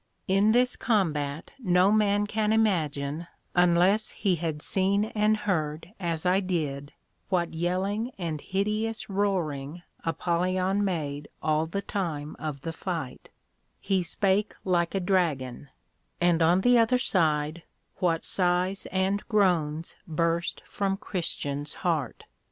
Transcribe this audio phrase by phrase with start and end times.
[0.27, 6.39] In this Combat no man can imagine, unless he had seen and heard as I
[6.39, 6.93] did,
[7.29, 13.29] what yelling and hideous roaring Apollyon made all the time of the fight,
[13.79, 15.69] he spake like a Dragon;
[16.19, 17.61] and on the other side,
[17.97, 22.23] what sighs and groans burst from Christian's heart.